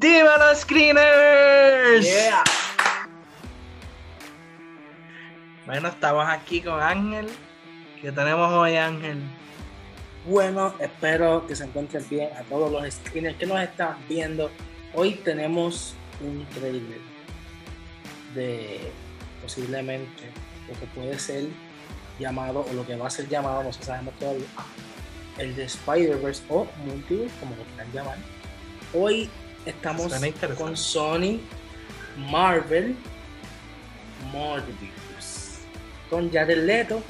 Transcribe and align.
¡Dímelo, 0.00 0.54
screeners! 0.56 2.06
Yeah. 2.06 2.42
Bueno, 5.66 5.88
estamos 5.88 6.26
aquí 6.26 6.62
con 6.62 6.80
Ángel. 6.80 7.28
¿Qué 8.00 8.10
tenemos 8.10 8.50
hoy, 8.50 8.76
Ángel? 8.76 9.20
Bueno, 10.24 10.74
espero 10.80 11.46
que 11.46 11.54
se 11.54 11.64
encuentren 11.64 12.02
bien 12.08 12.30
a 12.34 12.40
todos 12.44 12.72
los 12.72 12.94
screeners 12.94 13.36
que 13.36 13.44
nos 13.44 13.60
están 13.60 13.98
viendo. 14.08 14.50
Hoy 14.94 15.16
tenemos 15.16 15.94
un 16.22 16.46
trailer 16.46 17.00
de 18.34 18.90
posiblemente 19.42 20.30
lo 20.66 20.80
que 20.80 20.86
puede 20.94 21.18
ser 21.18 21.44
llamado 22.18 22.64
o 22.70 22.72
lo 22.72 22.86
que 22.86 22.96
va 22.96 23.08
a 23.08 23.10
ser 23.10 23.28
llamado, 23.28 23.64
no 23.64 23.70
se 23.70 23.82
sabemos 23.82 24.14
todavía, 24.18 24.46
el 25.36 25.54
de 25.54 25.64
Spider-Verse 25.64 26.42
o 26.48 26.66
Multiverse, 26.86 27.34
como 27.38 27.54
lo 27.54 27.64
quieran 27.64 27.92
llamar. 27.92 28.16
Hoy 28.94 29.28
estamos 29.66 30.12
con 30.56 30.76
Sony, 30.76 31.40
Marvel, 32.30 32.96
Morbius, 34.32 35.58
con 36.08 36.30
Jared 36.30 36.64
Leto, 36.64 37.02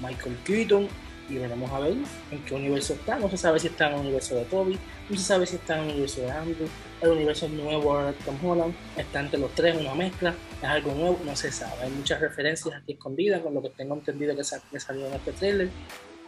Michael 0.00 0.36
Keaton 0.44 0.88
y 1.28 1.38
veremos 1.38 1.70
a 1.72 1.80
ver 1.80 1.94
en 2.30 2.44
qué 2.44 2.54
universo 2.54 2.94
está. 2.94 3.18
No 3.18 3.28
se 3.28 3.36
sabe 3.36 3.58
si 3.58 3.66
está 3.66 3.88
en 3.88 3.94
el 3.94 4.00
universo 4.00 4.34
de 4.36 4.44
Toby, 4.44 4.78
no 5.08 5.16
se 5.16 5.22
sabe 5.22 5.46
si 5.46 5.56
está 5.56 5.76
en 5.76 5.84
el 5.84 5.90
universo 5.90 6.20
de 6.20 6.30
Andrew, 6.30 6.68
el 7.00 7.10
universo 7.10 7.48
nuevo 7.48 7.92
ahora 7.92 8.12
de 8.12 8.18
Tom 8.24 8.44
Holland, 8.44 8.74
está 8.96 9.20
entre 9.20 9.38
los 9.38 9.54
tres, 9.54 9.76
una 9.76 9.94
mezcla, 9.94 10.34
es 10.62 10.68
algo 10.68 10.94
nuevo, 10.94 11.20
no 11.24 11.34
se 11.34 11.50
sabe. 11.50 11.82
Hay 11.82 11.90
muchas 11.90 12.20
referencias 12.20 12.74
aquí 12.74 12.92
escondidas 12.92 13.42
con 13.42 13.54
lo 13.54 13.62
que 13.62 13.70
tengo 13.70 13.94
entendido 13.94 14.36
que 14.36 14.44
salió 14.44 15.06
en 15.06 15.14
este 15.14 15.32
trailer. 15.32 15.70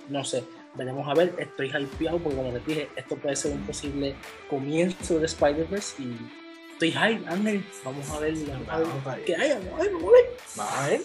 No 0.08 0.24
sé, 0.24 0.42
veremos 0.74 1.08
a 1.08 1.14
ver. 1.14 1.34
Estoy 1.38 1.68
hypeado 1.68 2.18
porque, 2.18 2.36
como 2.36 2.52
les 2.52 2.66
dije, 2.66 2.88
esto 2.96 3.16
puede 3.16 3.36
ser 3.36 3.52
un 3.52 3.62
posible 3.66 4.14
comienzo 4.48 5.18
de 5.18 5.26
Spider-Verse 5.26 6.02
y 6.02 6.16
estoy 6.72 6.92
hype, 6.92 7.28
Ángel. 7.28 7.64
Vamos 7.84 8.10
a 8.10 8.20
ver, 8.20 8.34
vamos 8.46 8.68
a 8.68 8.78
ver 8.78 8.86
Vamos 8.86 9.18
qué 9.26 9.36
hay, 9.36 9.50
vamos 9.50 9.80
a 9.80 9.82
ver, 9.82 9.92
vamos 9.92 10.08
a 10.08 10.12
ver. 10.12 10.26
Vamos 10.56 10.72
a 10.72 10.88
ver. 10.88 11.00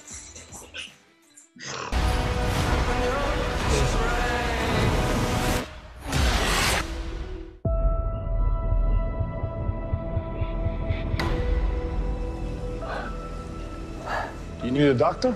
You 14.64 14.72
need 14.72 14.88
a 14.88 14.94
doctor? 14.94 15.36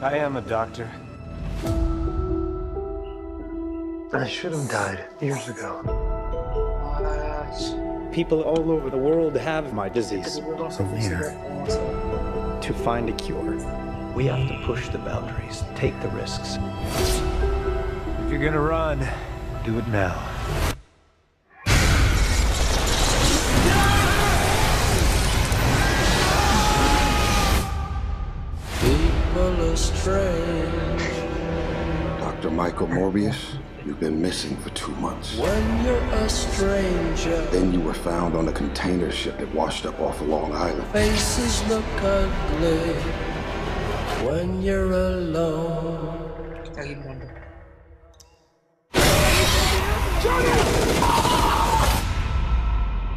I 0.00 0.18
am 0.18 0.36
a 0.36 0.40
doctor. 0.40 0.88
I 4.12 4.26
should 4.26 4.50
have 4.50 4.68
died 4.68 5.04
years 5.20 5.48
ago. 5.48 5.82
People 8.10 8.42
all 8.42 8.72
over 8.72 8.90
the 8.90 8.98
world 8.98 9.36
have 9.36 9.72
my 9.72 9.88
disease. 9.88 10.40
here. 10.98 11.30
To 12.60 12.74
find 12.74 13.08
a 13.08 13.12
cure, 13.12 13.54
we 14.12 14.26
have 14.26 14.48
to 14.48 14.60
push 14.66 14.88
the 14.88 14.98
boundaries, 14.98 15.62
take 15.76 15.98
the 16.02 16.08
risks. 16.08 16.58
If 18.24 18.32
you're 18.32 18.42
gonna 18.42 18.60
run, 18.60 18.98
do 19.64 19.78
it 19.78 19.86
now. 19.86 20.18
People 28.80 29.70
are 29.70 29.76
strange. 29.76 31.02
Dr. 32.18 32.50
Michael 32.50 32.88
Morbius, 32.88 33.58
you've 33.86 34.00
been 34.00 34.20
missing 34.20 34.56
for 34.56 34.70
two 34.70 34.92
months. 34.96 35.36
When 35.36 35.84
you're 35.84 35.96
a 35.96 36.28
stranger, 36.28 37.40
Then 37.50 37.72
you 37.72 37.80
were 37.80 37.94
found 37.94 38.34
on 38.36 38.48
a 38.48 38.52
container 38.52 39.10
ship 39.10 39.38
that 39.38 39.54
washed 39.54 39.86
up 39.86 39.98
off 40.00 40.20
of 40.20 40.28
Long 40.28 40.52
Island. 40.54 40.86
faces 40.92 41.62
look 41.68 41.84
ugly. 42.02 42.94
When 44.26 44.62
you're 44.62 44.92
alone, 44.92 46.30
Aquí, 46.76 46.94
mundo. 47.04 47.26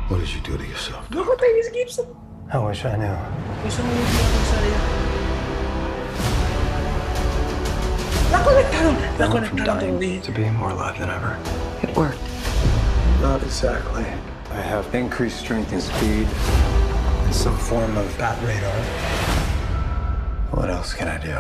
What 0.08 0.20
did 0.20 0.34
you 0.34 0.42
do 0.42 0.58
to 0.58 0.66
yourself? 0.66 1.10
No, 1.12 1.24
Tyrese 1.24 1.74
Gibson. 1.74 2.06
I 2.52 2.58
wish 2.60 2.86
I 2.86 2.96
knew. 2.98 4.93
La 8.34 8.40
conectaron, 8.44 8.96
la 9.20 9.26
I 9.28 9.34
went 9.34 9.46
from 9.46 9.60
conectaron, 9.60 10.00
dying 10.00 10.22
to 10.24 10.32
being 10.32 10.56
more 10.56 10.72
alive 10.72 10.98
than 10.98 11.12
ever. 11.12 11.38
It 11.84 11.96
worked. 11.96 12.18
Not 13.22 13.44
exactly. 13.44 14.06
I 14.50 14.62
have 14.62 14.94
increased 14.96 15.38
strength 15.38 15.72
and 15.72 15.84
speed, 15.84 16.28
and 17.26 17.36
some 17.36 17.56
form 17.56 17.96
of 17.96 18.18
bat 18.18 18.36
radar. 18.42 18.74
What 20.50 20.72
else 20.72 20.96
can 20.96 21.08
I 21.10 21.20
do? 21.20 21.38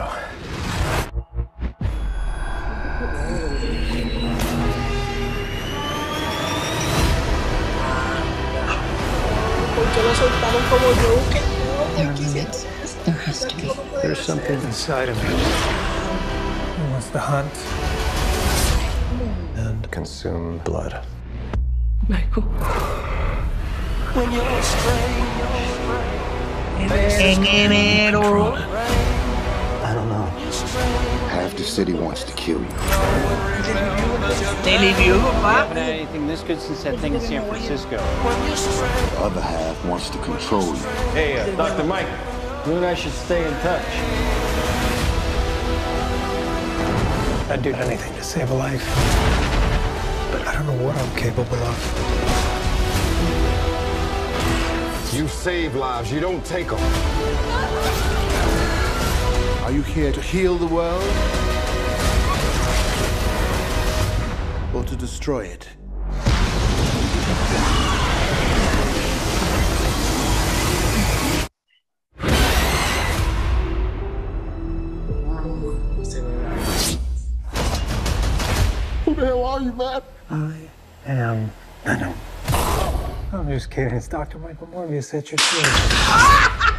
¿Por 9.73 9.85
qué 9.93 10.03
lo 10.03 10.13
soltaron 10.13 10.63
como 10.69 10.87
yo? 11.01 11.11
¿Qué 11.31 11.41
There 11.95 12.07
are 12.07 12.15
limits. 12.17 12.65
There 13.05 13.15
has 13.25 13.45
to 13.45 13.55
be. 13.55 13.71
There's 14.03 14.19
something 14.19 14.61
inside 14.61 15.09
of 15.09 15.17
me 15.23 15.92
that 17.11 17.11
wants 17.11 17.11
to 17.11 17.19
hunt 17.19 17.53
and 19.57 19.91
consume 19.91 20.59
blood. 20.59 21.05
Michael. 22.07 22.43
when 24.13 24.31
you're 24.31 24.43
a 24.43 24.63
stranger, 24.63 25.47
En 26.79 27.45
enero. 27.45 28.53
I 29.83 29.93
don't 29.93 30.09
know. 30.09 30.25
Half 31.29 31.55
the 31.55 31.63
city 31.63 31.93
wants 31.93 32.23
to 32.23 32.33
kill 32.33 32.59
you. 32.59 32.67
They 34.63 34.77
Teleview, 34.77 35.19
papá. 35.19 35.53
haven't 35.53 35.77
had 35.77 35.89
anything 35.89 36.27
this 36.27 36.41
good 36.43 36.59
since 36.59 36.83
that 36.83 36.99
thing 36.99 37.13
in 37.15 37.21
San 37.21 37.47
Francisco. 37.47 37.97
The 37.97 39.19
other 39.19 39.41
half 39.41 39.85
wants 39.85 40.09
to 40.09 40.17
control 40.19 40.65
you. 40.65 40.75
Hey, 41.13 41.39
uh, 41.39 41.55
Dr. 41.55 41.83
Mike, 41.85 42.07
you 42.65 42.73
and 42.73 42.85
I 42.85 42.95
should 42.95 43.13
stay 43.13 43.45
in 43.45 43.53
touch. 43.61 44.42
I'd 47.49 47.61
do 47.61 47.73
anything 47.73 48.13
to 48.15 48.23
save 48.23 48.49
a 48.51 48.53
life. 48.53 48.85
But 50.31 50.47
I 50.47 50.53
don't 50.53 50.65
know 50.65 50.85
what 50.85 50.95
I'm 50.95 51.15
capable 51.15 51.57
of. 51.57 51.77
You 55.13 55.27
save 55.27 55.75
lives, 55.75 56.11
you 56.11 56.19
don't 56.19 56.43
take 56.45 56.69
them. 56.69 56.79
Are 59.63 59.71
you 59.71 59.81
here 59.81 60.11
to 60.11 60.21
heal 60.21 60.57
the 60.57 60.67
world? 60.67 61.03
Or 64.73 64.83
to 64.83 64.95
destroy 64.95 65.45
it? 65.45 65.67
Man? 79.59 80.01
I 80.29 80.69
am 81.05 81.51
Venom. 81.83 82.13
I'm 83.31 83.47
just 83.49 83.69
kidding. 83.69 83.95
It's 83.95 84.07
Dr. 84.07 84.37
Michael 84.39 84.67
Morbius 84.67 85.13
at 85.13 85.31
your 85.31 85.37
service. 85.39 86.73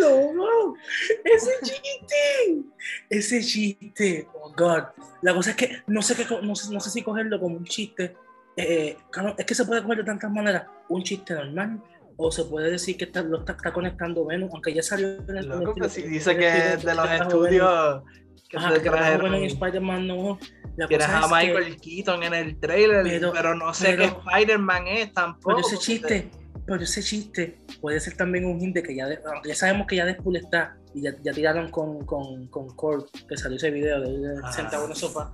No, 0.00 0.32
no. 0.32 0.76
Ese 1.24 1.50
chiste. 1.62 2.64
Ese 3.10 3.40
chiste. 3.42 4.28
Oh, 4.34 4.52
God. 4.56 4.84
La 5.22 5.34
cosa 5.34 5.50
es 5.50 5.56
que 5.56 5.82
no 5.86 6.02
sé, 6.02 6.14
qué, 6.14 6.26
co- 6.26 6.42
no 6.42 6.54
sé, 6.54 6.72
no 6.72 6.80
sé 6.80 6.90
si 6.90 7.02
cogerlo 7.02 7.40
como 7.40 7.56
un 7.56 7.64
chiste. 7.64 8.14
Eh, 8.56 8.96
claro, 9.10 9.34
es 9.38 9.46
que 9.46 9.54
se 9.54 9.64
puede 9.64 9.82
coger 9.82 9.98
de 9.98 10.04
tantas 10.04 10.30
maneras. 10.30 10.66
Un 10.88 11.02
chiste 11.02 11.34
normal. 11.34 11.80
O 12.16 12.30
se 12.30 12.44
puede 12.44 12.70
decir 12.70 12.96
que 12.96 13.04
está, 13.04 13.22
lo 13.22 13.38
está, 13.40 13.52
está 13.52 13.72
conectando 13.72 14.24
Venom, 14.26 14.50
aunque 14.52 14.72
ya 14.74 14.82
salió 14.82 15.08
en 15.28 15.36
el 15.36 15.46
Loco, 15.46 15.74
pues 15.76 15.92
si 15.92 16.02
dice 16.02 16.36
que 16.36 16.48
es 16.74 16.84
de 16.84 16.94
los 16.94 17.10
estudios 17.10 18.02
que 18.48 18.56
Ajá, 18.58 18.68
se 18.74 18.82
que 18.82 18.90
trajeron. 18.90 19.34
en 19.34 19.44
Spider-Man 19.44 20.06
no. 20.06 20.38
La 20.76 20.86
Tienes 20.86 21.06
a 21.08 21.20
que- 21.22 21.34
Michael 21.34 21.76
Keaton 21.80 22.22
en 22.22 22.34
el 22.34 22.58
trailer, 22.60 23.02
pero, 23.04 23.32
Pero- 23.32 23.54
no 23.54 23.72
sé 23.74 23.86
pero- 23.96 24.02
qué 24.24 24.30
Spider-Man 24.30 24.86
es 24.88 25.12
tampoco. 25.12 25.56
Pero 25.56 25.66
ese 25.66 25.78
chiste, 25.78 26.30
pero 26.66 26.82
ese 26.82 27.02
chiste 27.02 27.58
puede 27.80 27.98
ser 28.00 28.14
también 28.16 28.44
un 28.44 28.60
hint 28.60 28.74
de 28.76 28.82
que 28.82 28.94
ya, 28.94 29.06
aunque 29.32 29.48
ya 29.48 29.54
sabemos 29.54 29.86
que 29.86 29.96
ya 29.96 30.04
Deadpool 30.06 30.36
está 30.36 30.76
y 30.94 31.02
ya, 31.02 31.14
ya 31.22 31.32
tiraron 31.32 31.70
con, 31.70 32.04
con, 32.04 32.46
con 32.48 32.68
Kurt, 32.76 33.08
que 33.28 33.36
salió 33.36 33.56
ese 33.56 33.70
video 33.70 34.00
de 34.00 34.08
él 34.08 34.34
Ah. 34.44 34.52
sentado 34.52 34.84
en 34.84 34.90
el 34.90 34.96
sofá, 34.96 35.32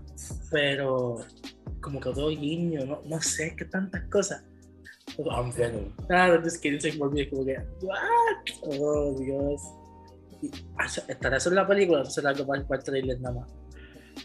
pero 0.51 1.19
como 1.81 2.01
que 2.01 2.11
todo 2.11 2.29
guiño, 2.31 2.85
no, 2.87 3.03
no 3.05 3.21
sé, 3.21 3.55
que 3.57 3.65
tantas 3.65 4.03
cosas. 4.09 4.45
I'm 5.19 5.53
Venom. 5.53 5.93
Ah, 6.11 6.29
I'm 6.29 6.43
just 6.45 6.63
kidding, 6.63 6.81
se 6.81 6.93
volvió 6.97 7.29
como 7.31 7.45
que, 7.45 7.57
what? 7.83 8.79
Oh, 8.81 9.17
Dios. 9.19 9.63
Y, 10.41 10.51
¿Estará 11.09 11.37
eso 11.39 11.49
en 11.51 11.57
la 11.57 11.67
película 11.67 12.03
o 12.03 12.05
será 12.05 12.31
algo 12.31 12.47
para, 12.47 12.67
para 12.67 12.79
el 12.79 12.85
trailer 12.85 13.21
nada 13.21 13.41
más? 13.41 13.51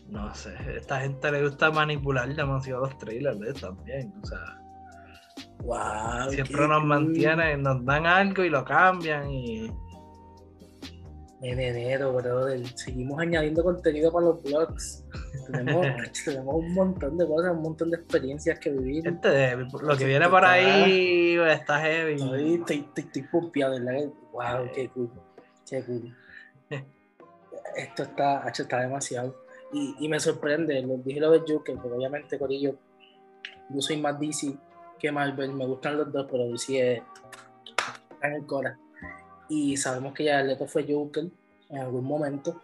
No 0.09 0.33
sé, 0.35 0.53
esta 0.77 1.01
gente 1.01 1.31
le 1.31 1.43
gusta 1.43 1.71
manipular 1.71 2.33
demasiado 2.35 2.81
los 2.85 2.97
trailers 2.97 3.59
también. 3.61 4.13
O 4.21 4.25
sea, 4.25 4.59
Wow, 5.63 6.29
siempre 6.29 6.67
nos 6.67 6.79
cool. 6.79 6.87
mantienen, 6.87 7.61
nos 7.63 7.83
dan 7.85 8.05
algo 8.05 8.43
y 8.43 8.49
lo 8.49 8.65
cambian 8.65 9.29
y 9.31 9.71
En 11.43 11.59
enero, 11.59 12.13
brother. 12.13 12.65
Seguimos 12.77 13.19
añadiendo 13.19 13.63
contenido 13.63 14.13
para 14.13 14.27
los 14.27 14.41
blogs. 14.41 15.03
Tenemos, 15.51 15.85
tenemos 16.25 16.55
un 16.55 16.73
montón 16.73 17.17
de 17.17 17.27
cosas, 17.27 17.51
un 17.51 17.61
montón 17.61 17.91
de 17.91 17.97
experiencias 17.97 18.57
que 18.59 18.71
vivir. 18.71 19.05
este, 19.05 19.57
lo 19.57 19.97
que 19.97 20.05
viene 20.05 20.29
por 20.29 20.45
ahí 20.45 21.37
está 21.37 21.81
heavy. 21.81 22.13
Estoy, 22.13 22.53
estoy, 22.53 22.77
estoy, 22.95 23.21
estoy 23.23 23.61
¿verdad? 23.61 24.09
Wow, 24.31 24.71
qué 24.73 24.89
cool. 24.89 25.11
Qué 25.69 25.83
cool. 25.83 26.15
Esto 27.75 28.03
está, 28.03 28.47
está 28.47 28.79
demasiado. 28.79 29.35
Y, 29.73 29.95
y 29.99 30.07
me 30.07 30.21
sorprende, 30.21 30.81
lo 30.81 30.95
dije 30.97 31.19
lo 31.19 31.31
de 31.31 31.39
Joker, 31.39 31.75
porque 31.75 31.97
obviamente, 31.97 32.39
Corillo, 32.39 32.75
yo 33.69 33.81
soy 33.81 33.97
más 33.97 34.17
DC 34.17 34.55
que 34.97 35.11
Marvel, 35.11 35.51
me 35.51 35.65
gustan 35.65 35.97
los 35.97 36.09
dos, 36.09 36.25
pero 36.31 36.45
DC 36.45 36.93
es, 36.93 37.01
está 38.11 38.27
en 38.29 38.35
el 38.35 38.45
Cora. 38.45 38.79
Y 39.49 39.77
sabemos 39.77 40.13
que 40.13 40.25
ya 40.25 40.41
Leto 40.41 40.67
fue 40.67 40.85
Joker 40.87 41.25
en 41.69 41.77
algún 41.77 42.05
momento 42.05 42.61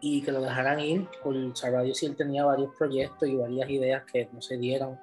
y 0.00 0.20
que 0.20 0.32
lo 0.32 0.42
dejaran 0.42 0.80
ir 0.80 1.08
por 1.22 1.34
sabrá 1.56 1.82
Dios 1.82 1.96
si 1.96 2.06
él 2.06 2.14
tenía 2.14 2.44
varios 2.44 2.74
proyectos 2.76 3.26
y 3.26 3.36
varias 3.36 3.70
ideas 3.70 4.02
que 4.12 4.28
no 4.32 4.42
se 4.42 4.58
dieron 4.58 4.98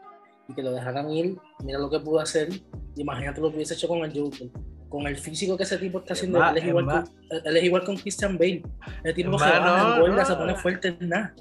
y 0.48 0.54
que 0.54 0.62
lo 0.62 0.72
dejaran 0.72 1.10
ir, 1.10 1.38
mira 1.64 1.80
lo 1.80 1.90
que 1.90 2.00
pudo 2.00 2.20
hacer, 2.20 2.50
imagínate 2.96 3.42
lo 3.42 3.50
que 3.50 3.56
hubiese 3.56 3.74
hecho 3.74 3.88
con 3.88 4.00
el 4.00 4.14
Joker, 4.14 4.50
con 4.90 5.08
el 5.08 5.18
físico 5.18 5.58
que 5.58 5.64
ese 5.64 5.80
tipo 5.80 6.00
está 6.00 6.14
haciendo, 6.14 6.38
más, 6.38 6.52
él, 6.52 6.58
es 6.60 6.68
igual 6.68 6.86
es 6.88 6.94
con, 6.94 7.48
él 7.48 7.58
es 7.58 7.64
igual 7.64 7.84
con 7.84 7.98
Christian 7.98 8.38
Bale, 8.38 8.62
el 9.04 9.16
tipo 9.16 9.36
Es 9.36 9.42
se 9.42 9.48
más, 9.48 9.60
baja, 9.60 9.90
no, 9.90 9.96
engorda, 9.96 10.22
no. 10.22 10.26
se 10.26 10.36
pone 10.36 10.56
fuerte 10.56 10.88
en 11.00 11.10
nada. 11.10 11.34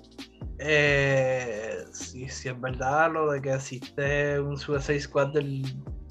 Eh, 0.58 1.84
sí, 1.92 2.28
sí, 2.28 2.48
es 2.48 2.60
verdad 2.60 3.12
lo 3.12 3.30
de 3.30 3.42
que 3.42 3.52
existe 3.52 4.40
un 4.40 4.56
Suicide 4.56 5.00
Squad 5.00 5.34
del 5.34 5.62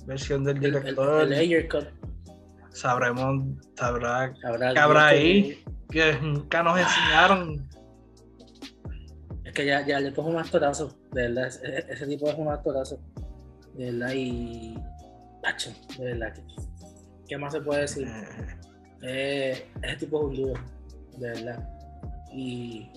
versión 0.06 0.44
del 0.44 0.58
El, 0.58 0.66
el, 0.66 0.72
director. 0.74 1.22
el 1.24 1.30
layer 1.30 1.68
cut, 1.68 1.86
Sabremos, 2.72 3.44
sabrá 3.76 4.34
habrá, 4.44 4.74
¿Qué 4.74 4.80
habrá 4.80 5.08
ahí? 5.08 5.64
que 5.90 6.14
nunca 6.22 6.62
nos 6.64 6.80
enseñaron. 6.80 7.68
Es 9.44 9.54
que 9.54 9.66
ya, 9.66 9.86
ya 9.86 10.00
Leto 10.00 10.22
es 10.22 10.28
un 10.28 10.38
actorazo, 10.38 10.96
de 11.12 11.24
verdad, 11.24 11.48
ese, 11.48 11.86
ese 11.92 12.08
tipo 12.08 12.30
es 12.30 12.36
un 12.38 12.48
actorazo, 12.50 13.00
de 13.74 13.92
verdad, 13.92 14.14
y... 14.14 14.78
Pacho, 15.42 15.72
de 15.98 16.06
verdad, 16.06 16.34
que- 16.34 16.44
¿qué 17.28 17.38
más 17.38 17.54
se 17.54 17.62
puede 17.62 17.82
decir? 17.82 18.08
Eh, 19.02 19.66
ese 19.82 19.96
tipo 19.96 20.20
es 20.20 20.26
un 20.26 20.36
duro, 20.36 20.54
de 21.18 21.28
verdad. 21.30 21.70
Y 22.34 22.90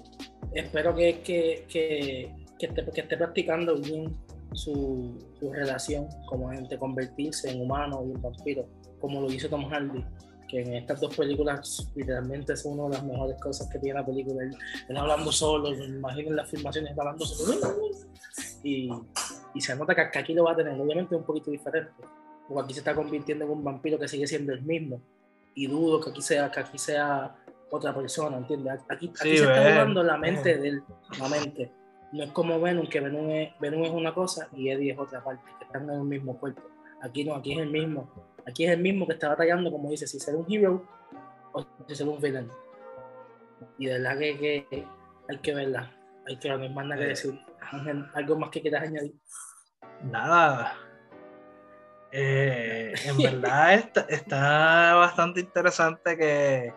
espero 0.52 0.94
que, 0.94 1.20
que, 1.22 1.64
que, 1.68 2.34
que 2.58 2.66
esté, 2.66 2.84
que 2.90 3.00
esté 3.00 3.16
practicando 3.16 3.76
bien 3.76 4.12
su, 4.54 5.16
su 5.38 5.52
relación 5.52 6.08
como 6.26 6.52
entre 6.52 6.76
convertirse 6.78 7.50
en 7.50 7.62
humano 7.62 8.02
y 8.06 8.10
en 8.10 8.20
vampiro, 8.20 8.68
como 9.02 9.20
lo 9.20 9.30
hizo 9.30 9.48
Tom 9.48 9.68
Hardy, 9.68 10.02
que 10.48 10.62
en 10.62 10.74
estas 10.74 11.00
dos 11.00 11.14
películas 11.16 11.90
literalmente 11.96 12.52
es 12.52 12.64
una 12.64 12.84
de 12.84 12.90
las 12.90 13.04
mejores 13.04 13.38
cosas 13.40 13.68
que 13.68 13.80
tiene 13.80 13.98
la 13.98 14.06
película. 14.06 14.44
Él, 14.44 14.56
él 14.88 14.96
hablando 14.96 15.32
solo, 15.32 15.70
me 15.70 15.84
imagino 15.84 16.30
en 16.30 16.36
las 16.36 16.48
filmaciones 16.48 16.96
hablando 16.96 17.26
solo. 17.26 17.58
Y, 18.62 18.88
y 19.54 19.60
se 19.60 19.74
nota 19.74 19.94
que 19.94 20.18
aquí 20.18 20.32
lo 20.32 20.44
va 20.44 20.52
a 20.52 20.56
tener, 20.56 20.80
obviamente 20.80 21.16
un 21.16 21.24
poquito 21.24 21.50
diferente, 21.50 21.90
porque 22.46 22.62
aquí 22.62 22.74
se 22.74 22.80
está 22.80 22.94
convirtiendo 22.94 23.44
en 23.44 23.50
un 23.50 23.64
vampiro 23.64 23.98
que 23.98 24.06
sigue 24.06 24.26
siendo 24.26 24.52
el 24.52 24.62
mismo 24.62 25.02
y 25.54 25.66
dudo 25.66 26.00
que 26.00 26.10
aquí 26.10 26.22
sea, 26.22 26.50
que 26.50 26.60
aquí 26.60 26.78
sea 26.78 27.34
otra 27.70 27.94
persona, 27.94 28.36
¿entiendes? 28.36 28.80
Aquí, 28.88 29.08
aquí 29.08 29.30
Sí, 29.30 29.38
se 29.38 29.44
está 29.44 29.62
jugando 29.62 30.02
la 30.04 30.16
mente 30.16 30.58
de 30.58 30.68
él, 30.68 30.82
la 31.18 31.28
mente. 31.28 31.72
No 32.12 32.22
es 32.22 32.30
como 32.30 32.60
Venom, 32.60 32.86
que 32.86 33.00
Venom 33.00 33.30
es, 33.30 33.50
Venom 33.58 33.84
es 33.84 33.90
una 33.90 34.14
cosa 34.14 34.48
y 34.54 34.68
Eddie 34.68 34.92
es 34.92 34.98
otra 34.98 35.24
parte, 35.24 35.42
que 35.58 35.64
están 35.64 35.88
en 35.88 35.96
el 35.96 36.04
mismo 36.04 36.38
cuerpo. 36.38 36.62
Aquí 37.02 37.24
no, 37.24 37.34
aquí 37.34 37.54
es 37.54 37.58
el 37.58 37.70
mismo. 37.70 38.31
Aquí 38.46 38.64
es 38.64 38.72
el 38.72 38.80
mismo 38.80 39.06
que 39.06 39.14
está 39.14 39.28
batallando, 39.28 39.70
como 39.70 39.90
dice, 39.90 40.06
si 40.06 40.18
ser 40.18 40.34
un 40.34 40.46
hero 40.48 40.84
o 41.52 41.64
si 41.86 41.94
ser 41.94 42.08
un 42.08 42.20
villain. 42.20 42.48
Y 43.78 43.86
de 43.86 43.92
verdad 43.98 44.18
que, 44.18 44.66
que 44.68 44.86
hay 45.28 45.38
que 45.38 45.54
verla. 45.54 45.92
Hay 46.26 46.38
que 46.38 46.48
ver, 46.48 46.58
no 46.58 46.64
hay 46.64 46.74
más 46.74 46.86
nada 46.86 47.00
que 47.00 47.08
decir. 47.08 47.40
Ángel, 47.60 48.06
¿Algo 48.14 48.36
más 48.36 48.50
que 48.50 48.60
quieras 48.62 48.82
añadir? 48.82 49.14
nada. 50.02 50.76
Eh, 52.10 52.92
en 53.04 53.16
verdad 53.42 53.74
está, 53.74 54.00
está 54.08 54.94
bastante 54.94 55.40
interesante 55.40 56.16
que 56.16 56.66
eh, 56.66 56.74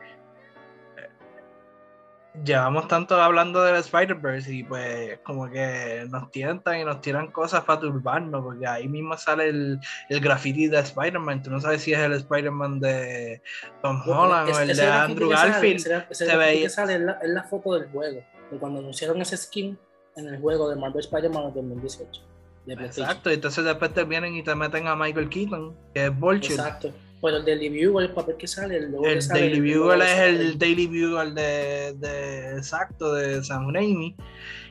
llevamos 2.44 2.88
tanto 2.88 3.22
hablando 3.22 3.64
del 3.64 3.76
Spider-Verse 3.78 4.54
y 4.54 4.64
pues 4.64 5.20
como 5.24 5.50
que 5.50 6.06
nos 6.10 6.30
tientan 6.32 6.80
y 6.80 6.84
nos 6.84 7.02
tiran 7.02 7.32
cosas 7.32 7.64
para 7.64 7.80
turbarnos 7.80 8.44
porque 8.44 8.68
ahí 8.68 8.88
mismo 8.88 9.18
sale 9.18 9.50
el, 9.50 9.80
el 10.10 10.20
graffiti 10.20 10.68
de 10.68 10.80
Spider-Man. 10.80 11.44
Tú 11.44 11.50
no 11.52 11.60
sabes 11.62 11.82
si 11.84 11.94
es 11.94 12.00
el 12.00 12.14
Spider-Man 12.14 12.80
de 12.80 13.42
Tom 13.82 14.02
Holland 14.06 14.50
o 14.50 14.60
el 14.60 14.76
de 14.76 14.86
Andrew 14.88 15.30
que 15.30 15.36
sale, 15.38 15.52
Garfield. 15.52 15.80
ese- 15.80 16.06
ese 16.10 16.38
veía- 16.38 16.62
que 16.64 16.70
sale 16.70 16.94
es 16.96 17.02
la, 17.02 17.12
es 17.22 17.30
la 17.30 17.44
foto 17.44 17.74
del 17.80 17.90
juego. 17.90 18.22
De 18.52 18.58
cuando 18.60 18.80
anunciaron 18.80 19.22
ese 19.22 19.38
skin 19.38 19.78
en 20.16 20.28
el 20.28 20.40
juego 20.40 20.70
de 20.70 20.76
Marvel 20.76 21.00
Spider-Man 21.00 21.46
en 21.48 21.54
2018. 21.54 22.22
De. 22.66 22.74
Exacto, 22.74 23.30
y 23.30 23.36
entonces 23.36 23.64
después 23.64 23.94
te 23.94 24.04
vienen 24.06 24.34
y 24.36 24.42
te 24.44 24.56
meten 24.56 24.88
a 24.88 24.96
Michael 24.96 25.30
Keaton, 25.30 25.76
que 25.94 26.06
es 26.08 26.20
Vulture. 26.20 26.56
Exacto. 26.56 26.92
Pero 27.26 27.38
el 27.38 27.46
Daily 27.46 27.88
Bugle, 27.88 28.06
el 28.06 28.14
papel 28.14 28.38
que 28.38 28.48
sale, 28.48 28.78
el, 28.78 28.92
logo 28.92 29.04
que 29.04 29.14
El 29.14 29.22
sale, 29.22 29.40
Daily 29.42 29.72
el 29.72 29.80
Bugle 29.80 30.06
que 30.06 30.12
es 30.12 30.20
el 30.20 30.60
Daily 30.60 30.88
Bugle 30.88 31.32
de, 31.34 31.94
de 31.98 32.58
exacto 32.58 33.14
de 33.14 33.44
San 33.44 33.74
Raimi 33.74 34.16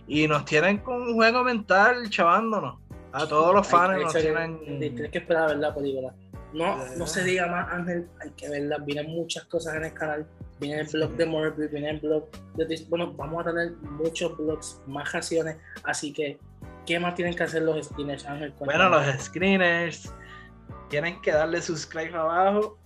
y 0.06 0.28
nos 0.28 0.44
tienen 0.44 0.78
con 0.78 1.02
un 1.02 1.14
juego 1.14 1.42
mental 1.42 2.08
chavándonos. 2.10 2.78
A 3.12 3.26
todos 3.26 3.54
los 3.54 3.66
fans 3.66 4.00
nos 4.00 4.12
que- 4.12 4.22
tienen. 4.22 4.58
Tienes 4.78 5.10
que 5.10 5.18
esperar 5.18 5.44
a 5.44 5.46
ver 5.48 5.56
la 5.58 5.74
película. 5.74 6.14
No, 6.52 6.76
no 6.96 7.06
se 7.06 7.24
diga 7.24 7.48
más, 7.48 7.72
Ángel, 7.72 8.06
hay 8.20 8.30
que 8.30 8.48
verla. 8.48 8.78
Vienen 8.78 9.10
muchas 9.10 9.44
cosas 9.46 9.74
en 9.74 9.84
el 9.86 9.92
canal. 9.92 10.26
Viene 10.60 10.80
el 10.82 10.86
blog 10.86 11.16
de 11.16 11.26
Morbius, 11.26 11.70
viene 11.70 11.90
el 11.90 11.98
blog 12.00 12.28
de 12.54 12.84
Bueno, 12.88 13.12
vamos 13.14 13.44
a 13.44 13.50
tener 13.50 13.72
muchos 13.82 14.36
blogs, 14.36 14.80
más 14.86 15.12
raciones. 15.12 15.56
Así 15.82 16.12
que, 16.12 16.38
¿qué 16.86 17.00
más 17.00 17.16
tienen 17.16 17.34
que 17.34 17.42
hacer 17.42 17.62
los 17.62 17.86
screeners, 17.86 18.24
Ángel? 18.26 18.52
Bueno, 18.60 18.88
los 18.88 19.04
screeners 19.20 20.12
tienen 20.88 21.20
que 21.20 21.32
darle 21.32 21.60
subscribe 21.62 22.16
abajo, 22.16 22.78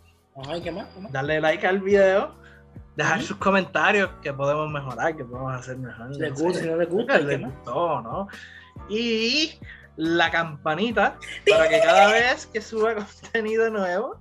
darle 1.10 1.40
like 1.40 1.66
al 1.66 1.80
video, 1.80 2.34
dejar 2.96 3.22
sus 3.22 3.36
comentarios 3.36 4.10
que 4.22 4.32
podemos 4.32 4.70
mejorar, 4.70 5.16
que 5.16 5.24
podemos 5.24 5.54
hacer 5.54 5.76
mejor. 5.78 6.10
¿Les 6.16 6.30
no 6.30 6.44
gusta? 6.44 6.60
Si 6.60 6.66
no 6.66 6.76
les 6.76 6.88
gusta, 6.88 7.20
¿y 7.20 7.26
qué 7.26 7.38
les 7.38 7.40
gustó, 7.42 8.02
¿no? 8.02 8.28
Y 8.88 9.58
la 9.96 10.30
campanita 10.30 11.18
para 11.50 11.68
que 11.68 11.80
cada 11.80 12.08
vez 12.08 12.46
que 12.46 12.60
suba 12.60 12.94
contenido 12.94 13.70
nuevo 13.70 14.20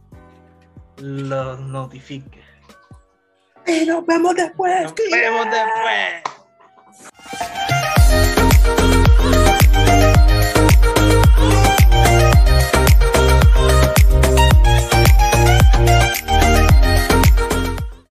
los 0.98 1.60
notifique. 1.60 2.42
Y 3.68 3.86
nos 3.86 4.06
vemos 4.06 4.36
después. 4.36 4.84
Nos 4.84 4.96
vemos 4.96 5.46
después. 5.46 6.37